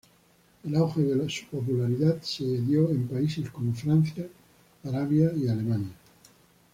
El 0.63 0.75
auge 0.77 1.01
de 1.03 1.29
su 1.29 1.45
popularidad 1.45 2.23
se 2.23 2.43
dio 2.43 2.89
en 2.89 3.07
países 3.07 3.51
como 3.51 3.71
Francia, 3.75 4.27
Arabia 4.83 5.31
y 5.35 5.47
Alemania. 5.47 5.93